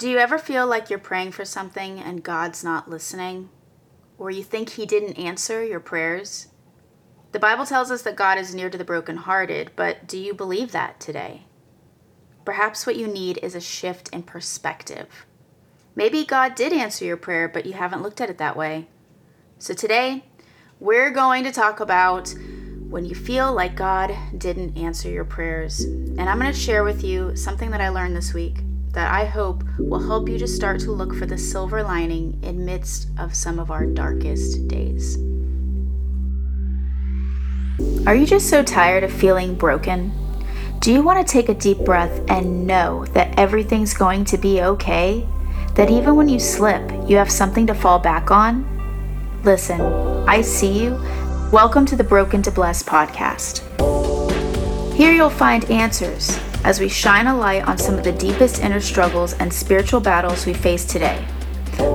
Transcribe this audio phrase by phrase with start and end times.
[0.00, 3.50] Do you ever feel like you're praying for something and God's not listening?
[4.16, 6.48] Or you think He didn't answer your prayers?
[7.32, 10.72] The Bible tells us that God is near to the brokenhearted, but do you believe
[10.72, 11.42] that today?
[12.46, 15.26] Perhaps what you need is a shift in perspective.
[15.94, 18.88] Maybe God did answer your prayer, but you haven't looked at it that way.
[19.58, 20.24] So today,
[20.78, 22.34] we're going to talk about
[22.88, 25.80] when you feel like God didn't answer your prayers.
[25.80, 28.60] And I'm going to share with you something that I learned this week
[28.92, 32.64] that I hope will help you to start to look for the silver lining in
[32.64, 35.16] midst of some of our darkest days.
[38.06, 40.12] Are you just so tired of feeling broken?
[40.80, 44.62] Do you want to take a deep breath and know that everything's going to be
[44.62, 45.26] okay?
[45.74, 48.66] That even when you slip, you have something to fall back on?
[49.44, 49.80] Listen,
[50.28, 51.00] I see you
[51.52, 53.64] Welcome to the Broken to Blessed podcast.
[54.94, 58.80] Here you'll find answers as we shine a light on some of the deepest inner
[58.80, 61.24] struggles and spiritual battles we face today.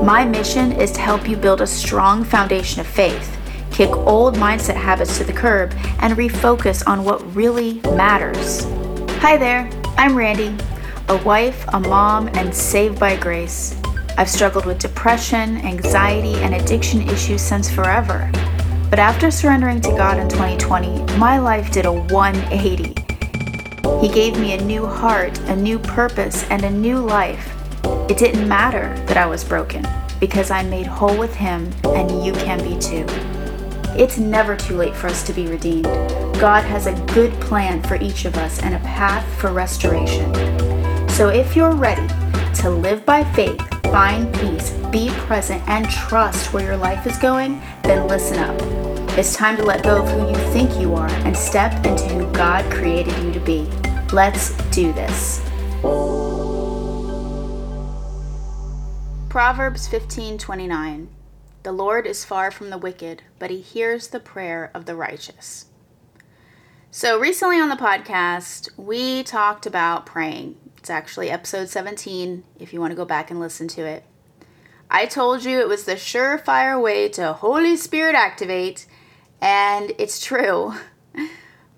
[0.03, 3.37] My mission is to help you build a strong foundation of faith,
[3.71, 8.65] kick old mindset habits to the curb, and refocus on what really matters.
[9.21, 10.55] Hi there, I'm Randy,
[11.09, 13.79] a wife, a mom, and saved by grace.
[14.17, 18.31] I've struggled with depression, anxiety, and addiction issues since forever.
[18.89, 23.04] But after surrendering to God in 2020, my life did a 180.
[24.05, 27.51] He gave me a new heart, a new purpose, and a new life.
[28.07, 29.83] It didn't matter that I was broken
[30.19, 33.03] because I'm made whole with Him, and you can be too.
[33.99, 35.85] It's never too late for us to be redeemed.
[36.39, 40.31] God has a good plan for each of us and a path for restoration.
[41.09, 42.07] So if you're ready
[42.61, 47.59] to live by faith, find peace, be present, and trust where your life is going,
[47.81, 48.55] then listen up.
[49.17, 52.31] It's time to let go of who you think you are and step into who
[52.33, 53.67] God created you to be.
[54.13, 55.41] Let's do this.
[59.29, 61.07] Proverbs 15:29
[61.63, 65.65] The Lord is far from the wicked, but he hears the prayer of the righteous.
[66.91, 70.55] So, recently on the podcast, we talked about praying.
[70.77, 74.03] It's actually episode 17 if you want to go back and listen to it.
[74.89, 78.85] I told you it was the surefire way to Holy Spirit activate,
[79.41, 80.75] and it's true.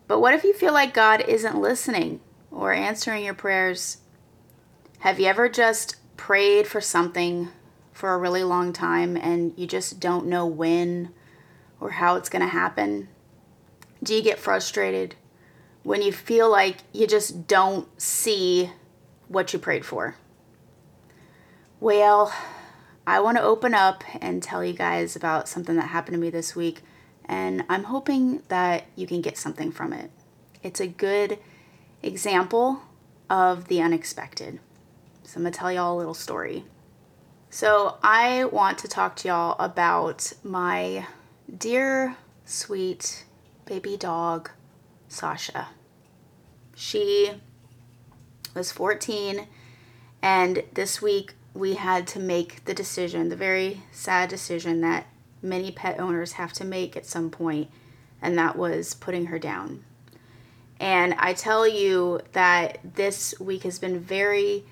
[0.07, 2.21] But what if you feel like God isn't listening
[2.57, 3.99] or answering your prayers?
[4.99, 7.49] Have you ever just prayed for something
[7.93, 11.13] for a really long time and you just don't know when
[11.79, 13.09] or how it's going to happen?
[14.01, 15.15] Do you get frustrated
[15.83, 18.71] when you feel like you just don't see
[19.27, 20.15] what you prayed for?
[21.79, 22.33] Well,
[23.05, 26.31] I want to open up and tell you guys about something that happened to me
[26.31, 26.81] this week,
[27.25, 30.09] and I'm hoping that you can get something from it.
[30.63, 31.37] It's a good
[32.01, 32.81] example
[33.29, 34.59] of the unexpected.
[35.23, 36.63] So I'm going to tell y'all a little story.
[37.49, 41.07] So I want to talk to y'all about my
[41.55, 43.25] dear, sweet
[43.65, 44.51] baby dog,
[45.07, 45.69] Sasha.
[46.75, 47.31] She
[48.53, 49.47] was 14,
[50.21, 55.07] and this week we had to make the decision, the very sad decision that
[55.41, 57.69] many pet owners have to make at some point,
[58.21, 59.83] and that was putting her down.
[60.79, 64.65] And I tell you that this week has been very,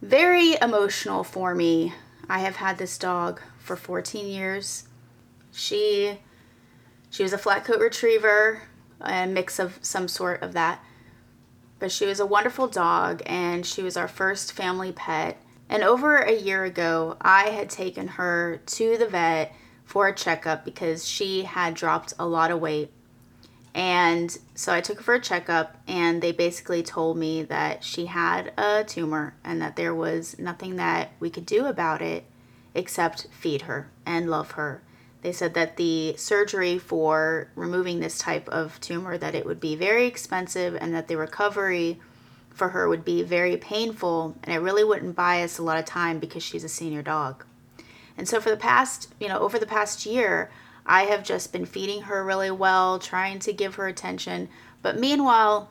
[0.00, 1.92] very emotional for me.
[2.28, 4.88] I have had this dog for 14 years.
[5.52, 6.18] She
[7.10, 8.62] she was a flat coat retriever,
[9.00, 10.82] a mix of some sort of that.
[11.78, 16.16] But she was a wonderful dog and she was our first family pet and over
[16.16, 21.42] a year ago, I had taken her to the vet for a checkup because she
[21.42, 22.92] had dropped a lot of weight.
[23.78, 28.06] And so I took her for a checkup, and they basically told me that she
[28.06, 32.24] had a tumor and that there was nothing that we could do about it
[32.74, 34.82] except feed her and love her.
[35.22, 39.76] They said that the surgery for removing this type of tumor that it would be
[39.76, 42.00] very expensive and that the recovery
[42.50, 45.84] for her would be very painful and it really wouldn't buy us a lot of
[45.84, 47.44] time because she's a senior dog.
[48.16, 50.50] And so for the past, you know, over the past year,
[50.88, 54.48] I have just been feeding her really well, trying to give her attention.
[54.80, 55.68] But meanwhile,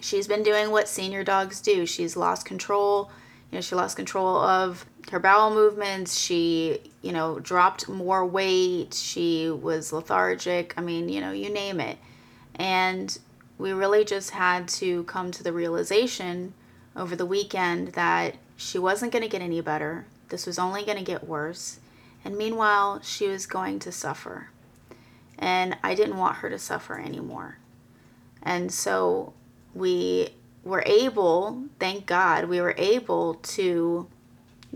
[0.00, 1.84] she's been doing what senior dogs do.
[1.84, 3.10] She's lost control.
[3.50, 6.18] You know, she lost control of her bowel movements.
[6.18, 8.94] She, you know, dropped more weight.
[8.94, 10.72] She was lethargic.
[10.78, 11.98] I mean, you know, you name it.
[12.54, 13.16] And
[13.58, 16.54] we really just had to come to the realization
[16.96, 20.06] over the weekend that she wasn't going to get any better.
[20.30, 21.78] This was only going to get worse.
[22.24, 24.48] And meanwhile, she was going to suffer.
[25.38, 27.58] And I didn't want her to suffer anymore.
[28.42, 29.32] And so
[29.74, 30.30] we
[30.64, 34.08] were able, thank God, we were able to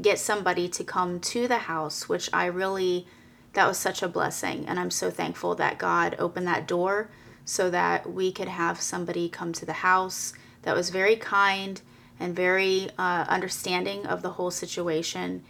[0.00, 3.06] get somebody to come to the house, which I really,
[3.52, 4.66] that was such a blessing.
[4.66, 7.08] And I'm so thankful that God opened that door
[7.44, 10.32] so that we could have somebody come to the house
[10.62, 11.80] that was very kind
[12.18, 15.44] and very uh, understanding of the whole situation.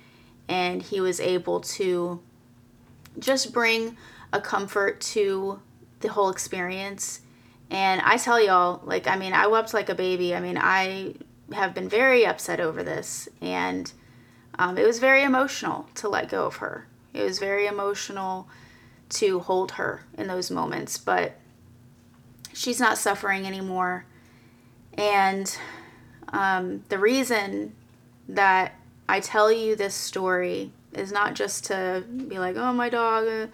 [0.49, 2.21] And he was able to
[3.19, 3.97] just bring
[4.33, 5.61] a comfort to
[6.01, 7.21] the whole experience.
[7.71, 10.35] And I tell y'all, like, I mean, I wept like a baby.
[10.35, 11.15] I mean, I
[11.53, 13.29] have been very upset over this.
[13.41, 13.93] And
[14.59, 16.87] um, it was very emotional to let go of her.
[17.13, 18.49] It was very emotional
[19.09, 20.99] to hold her in those moments.
[20.99, 21.37] But
[22.53, 24.07] she's not suffering anymore.
[24.95, 25.57] And
[26.29, 27.75] um, the reason
[28.29, 28.75] that
[29.09, 33.51] I tell you this story is not just to be like, oh, my dog.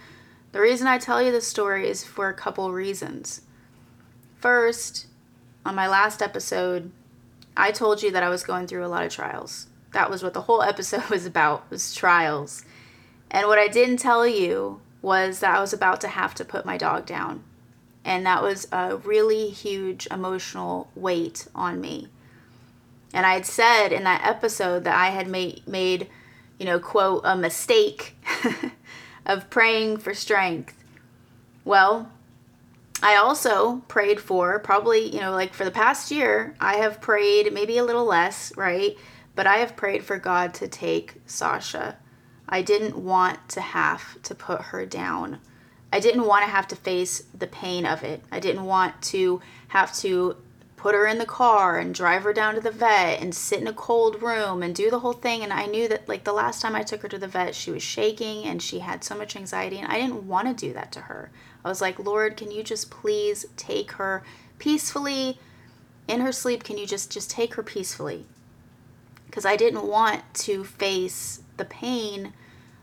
[0.53, 3.43] The reason I tell you this story is for a couple reasons.
[4.39, 5.07] First,
[5.65, 6.91] on my last episode,
[7.57, 9.67] I told you that I was going through a lot of trials.
[9.93, 12.65] That was what the whole episode was about, was trials.
[13.31, 16.65] And what I didn't tell you was that I was about to have to put
[16.65, 17.45] my dog down.
[18.05, 22.09] And that was a really huge emotional weight on me.
[23.13, 26.09] And I had said in that episode that I had made made,
[26.59, 28.17] you know, quote, a mistake
[29.27, 30.77] of praying for strength.
[31.65, 32.11] Well,
[33.03, 37.53] I also prayed for probably, you know, like for the past year, I have prayed
[37.53, 38.97] maybe a little less, right?
[39.35, 41.99] But I have prayed for God to take Sasha.
[42.49, 45.41] I didn't want to have to put her down.
[45.93, 48.23] I didn't want to have to face the pain of it.
[48.31, 50.37] I didn't want to have to
[50.83, 53.69] put her in the car and drive her down to the vet and sit in
[53.69, 55.45] a cold room and do the whole thing.
[55.45, 57.71] And I knew that, like, the last time I took her to the vet, she
[57.71, 59.79] was shaking and she had so much anxiety.
[59.79, 61.31] And I didn't want to do that to her.
[61.65, 64.25] I was like, Lord, can you just please take her
[64.59, 65.39] peacefully
[66.09, 66.65] in her sleep?
[66.65, 68.27] Can you just just take her peacefully?
[69.27, 72.33] Because I didn't want to face the pain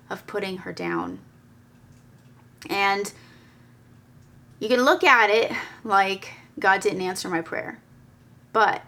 [0.09, 1.19] of putting her down.
[2.69, 3.11] And
[4.61, 5.51] you can look at it
[5.83, 7.79] like God didn't answer my prayer.
[8.51, 8.81] But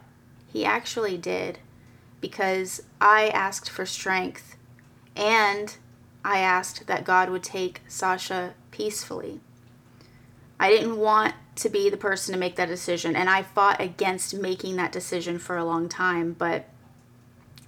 [0.48, 1.60] he actually did
[2.20, 4.56] because I asked for strength
[5.16, 5.76] and
[6.24, 9.40] I asked that God would take Sasha peacefully.
[10.60, 14.36] I didn't want to be the person to make that decision, and I fought against
[14.36, 16.70] making that decision for a long time, but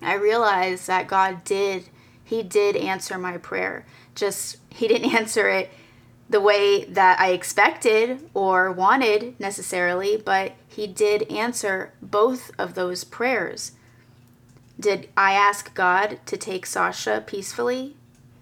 [0.02, 1.90] I realized that God did,
[2.24, 3.86] He did answer my prayer.
[4.14, 5.72] Just, He didn't answer it
[6.30, 13.04] the way that I expected or wanted necessarily, but he did answer both of those
[13.04, 13.74] prayers.
[14.80, 17.96] Did I ask God to take Sasha peacefully?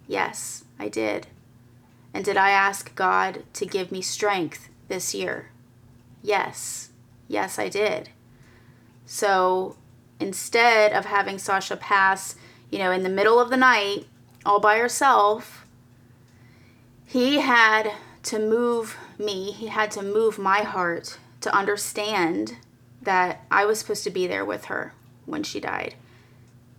[0.08, 1.28] Yes, I did.
[2.14, 5.50] And did I ask God to give me strength this year?
[6.22, 6.90] Yes,
[7.28, 8.10] yes, I did.
[9.06, 9.76] So
[10.20, 12.36] instead of having Sasha pass,
[12.70, 14.06] you know, in the middle of the night
[14.46, 15.61] all by herself,
[17.12, 17.92] he had
[18.24, 22.56] to move me, he had to move my heart to understand
[23.02, 24.94] that I was supposed to be there with her
[25.26, 25.96] when she died.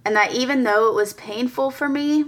[0.06, 2.25] And that even though it was painful for me,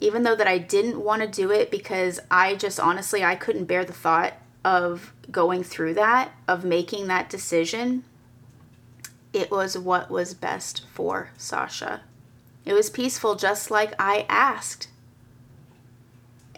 [0.00, 3.66] even though that I didn't want to do it because I just honestly I couldn't
[3.66, 4.32] bear the thought
[4.64, 8.02] of going through that, of making that decision,
[9.34, 12.00] it was what was best for Sasha.
[12.64, 14.88] It was peaceful just like I asked.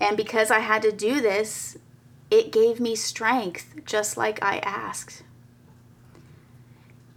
[0.03, 1.79] And because I had to do this,
[2.29, 5.23] it gave me strength just like I asked.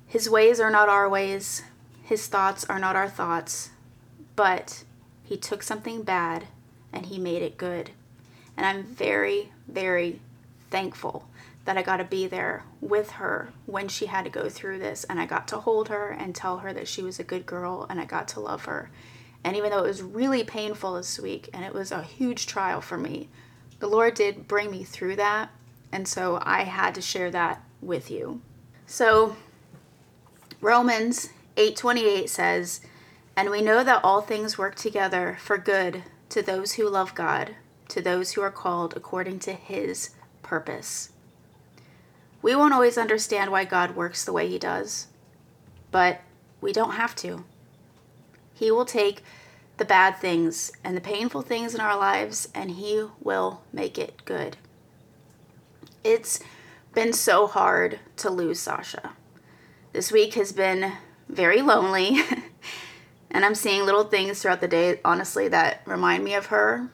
[0.05, 1.63] His ways are not our ways,
[2.03, 3.71] his thoughts are not our thoughts,
[4.35, 4.83] but
[5.23, 6.45] he took something bad
[6.93, 7.89] and he made it good.
[8.55, 10.21] And I'm very, very
[10.69, 11.27] thankful
[11.65, 15.05] that I got to be there with her when she had to go through this.
[15.05, 17.87] And I got to hold her and tell her that she was a good girl
[17.89, 18.91] and I got to love her.
[19.45, 22.81] And even though it was really painful this week and it was a huge trial
[22.81, 23.29] for me,
[23.79, 25.51] the Lord did bring me through that.
[25.91, 28.41] And so I had to share that with you.
[28.87, 29.35] So
[30.61, 32.81] Romans 8:28 says,
[33.35, 37.55] and we know that all things work together for good to those who love God,
[37.89, 40.09] to those who are called according to his
[40.41, 41.11] purpose.
[42.41, 45.05] We won't always understand why God works the way he does,
[45.91, 46.21] but
[46.61, 47.43] we don't have to.
[48.55, 49.23] He will take
[49.77, 54.25] the bad things and the painful things in our lives and he will make it
[54.25, 54.57] good.
[56.03, 56.39] It's
[56.95, 59.11] been so hard to lose Sasha.
[59.93, 60.93] This week has been
[61.29, 62.21] very lonely.
[63.35, 66.89] And I'm seeing little things throughout the day, honestly, that remind me of her.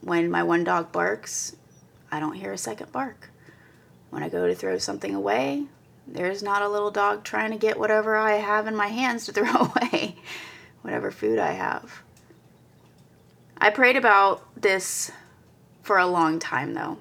[0.00, 1.54] When my one dog barks,
[2.10, 3.30] I don't hear a second bark.
[4.10, 5.66] When I go to throw something away,
[6.08, 9.32] there's not a little dog trying to get whatever I have in my hands to
[9.32, 10.16] throw away,
[10.84, 12.02] whatever food I have.
[13.56, 15.10] I prayed about this
[15.82, 16.98] for a long time though.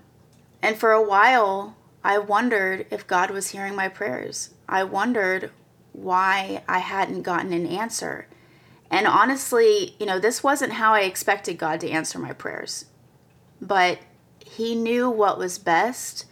[0.61, 4.51] And for a while, I wondered if God was hearing my prayers.
[4.69, 5.51] I wondered
[5.91, 8.27] why I hadn't gotten an answer.
[8.89, 12.85] And honestly, you know, this wasn't how I expected God to answer my prayers.
[13.59, 13.99] But
[14.45, 16.25] He knew what was best,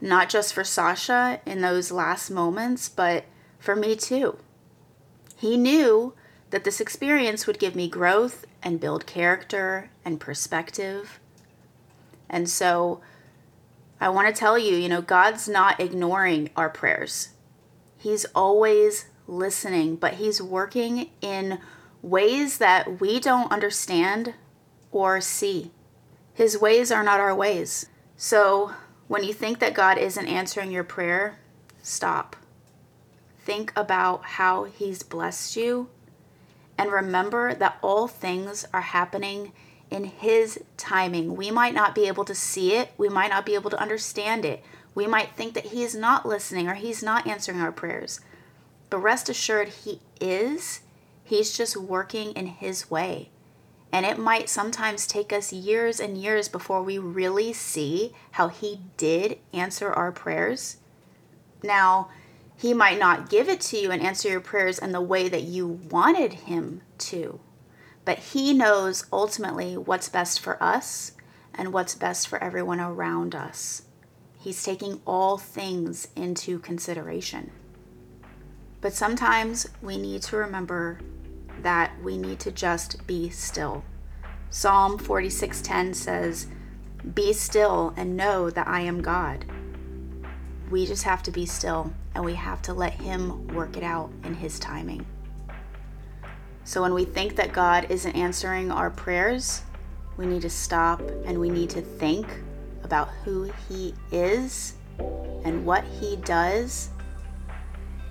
[0.00, 3.26] not just for Sasha in those last moments, but
[3.60, 4.38] for me too.
[5.36, 6.14] He knew
[6.50, 11.20] that this experience would give me growth and build character and perspective.
[12.28, 13.00] And so
[14.00, 17.30] I want to tell you, you know, God's not ignoring our prayers.
[17.96, 21.60] He's always listening, but He's working in
[22.02, 24.34] ways that we don't understand
[24.90, 25.70] or see.
[26.34, 27.86] His ways are not our ways.
[28.16, 28.72] So
[29.06, 31.38] when you think that God isn't answering your prayer,
[31.82, 32.36] stop.
[33.44, 35.90] Think about how He's blessed you
[36.80, 39.52] and remember that all things are happening
[39.90, 41.36] in His timing.
[41.36, 44.46] We might not be able to see it, we might not be able to understand
[44.46, 44.64] it.
[44.94, 48.20] We might think that He is not listening or He's not answering our prayers.
[48.88, 50.80] But rest assured, He is.
[51.22, 53.28] He's just working in His way.
[53.92, 58.80] And it might sometimes take us years and years before we really see how He
[58.96, 60.78] did answer our prayers.
[61.62, 62.08] Now,
[62.60, 65.42] He might not give it to you and answer your prayers in the way that
[65.42, 67.40] you wanted Him to
[68.04, 71.12] but He knows ultimately what's best for us
[71.54, 73.82] and what's best for everyone around us.
[74.38, 77.50] He's taking all things into consideration.
[78.80, 80.98] But sometimes we need to remember
[81.62, 83.84] that we need to just be still.
[84.48, 86.46] Psalm 46:10 says,
[87.14, 89.44] "Be still and know that I am God."
[90.70, 94.10] We just have to be still and we have to let him work it out
[94.24, 95.04] in his timing.
[96.64, 99.62] So when we think that God isn't answering our prayers,
[100.16, 102.26] we need to stop and we need to think
[102.84, 104.74] about who He is
[105.44, 106.90] and what He does.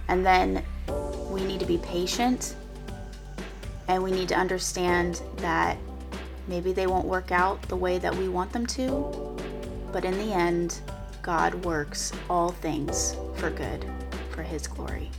[0.07, 0.63] And then
[1.29, 2.55] we need to be patient
[3.87, 5.77] and we need to understand that
[6.47, 9.37] maybe they won't work out the way that we want them to,
[9.91, 10.81] but in the end,
[11.29, 13.85] God works all things for good
[14.31, 15.11] for His glory.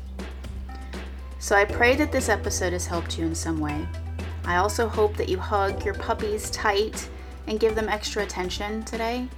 [1.39, 3.87] So I pray that this episode has helped you in some way.
[4.45, 7.09] I also hope that you hug your puppies tight
[7.47, 9.29] and give them extra attention today.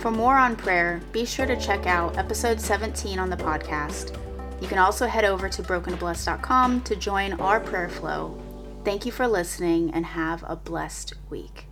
[0.00, 4.18] For more on prayer, be sure to check out episode 17 on the podcast.
[4.60, 8.38] You can also head over to brokentoblessed.com to join our prayer flow.
[8.84, 11.69] Thank you for listening and have a blessed week.